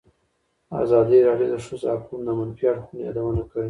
ازادي 0.83 1.17
راډیو 1.27 1.47
د 1.51 1.53
د 1.59 1.63
ښځو 1.65 1.87
حقونه 2.01 2.23
د 2.31 2.35
منفي 2.39 2.65
اړخونو 2.71 2.99
یادونه 3.07 3.41
کړې. 3.51 3.59